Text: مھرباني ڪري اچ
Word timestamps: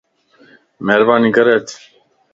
مھرباني 0.85 1.29
ڪري 1.35 1.49
اچ 1.57 1.67